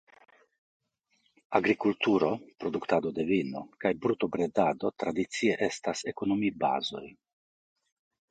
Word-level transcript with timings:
Agrikulturo 1.59 2.29
(produktado 2.63 3.11
de 3.19 3.25
vino) 3.31 3.61
kaj 3.85 3.91
brutobredado 4.05 4.91
tradicie 5.03 5.59
estas 5.69 6.03
ekonomibazoj. 6.15 7.05